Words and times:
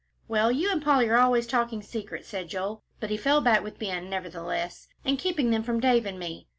"Well, 0.27 0.51
you 0.51 0.71
and 0.71 0.81
Polly 0.81 1.07
are 1.09 1.17
always 1.17 1.45
talking 1.45 1.83
secrets," 1.83 2.27
said 2.27 2.47
Joel, 2.49 2.81
but 2.99 3.11
he 3.11 3.17
fell 3.17 3.39
back 3.39 3.61
with 3.61 3.77
Ben 3.77 4.09
nevertheless, 4.09 4.87
"and 5.05 5.19
keeping 5.19 5.51
them 5.51 5.61
from 5.61 5.79
Dave 5.79 6.07
and 6.07 6.17
me." 6.17 6.47